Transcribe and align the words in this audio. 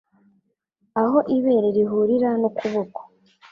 aho 1.01 1.17
ibere 1.37 1.67
rihurira 1.75 2.29
n'ukuboko 2.39 2.99